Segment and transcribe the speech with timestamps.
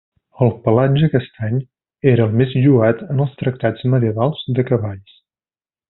[0.43, 1.59] El pelatge castany
[2.13, 5.23] era el més lloat en els tractats medievals de cavalls.